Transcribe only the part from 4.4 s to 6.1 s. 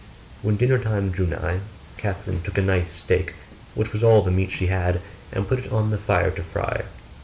she had, and put it on the